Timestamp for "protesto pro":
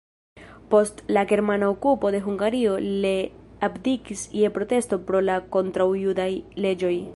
4.59-5.25